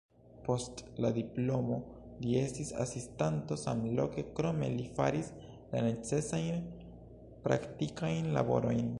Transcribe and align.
Post 0.45 0.79
la 1.05 1.09
diplomo 1.17 1.75
li 2.23 2.31
estis 2.39 2.71
asistanto 2.85 3.57
samloke, 3.63 4.23
krome 4.39 4.69
li 4.79 4.87
faris 4.95 5.29
la 5.75 5.83
necesajn 5.89 6.57
praktikajn 7.47 8.31
laborojn. 8.39 8.89